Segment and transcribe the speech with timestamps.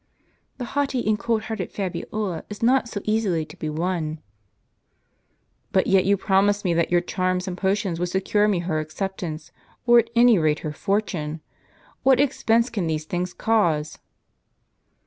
[0.57, 4.17] "The haughty and cold hearted Fabiola is not so easily to be won.''
[5.71, 9.51] "But yet you promised me that your charms and potions would secure me her acceptance,
[9.85, 11.41] or at any rate her fortune.
[12.01, 13.99] What expense can these things cause?"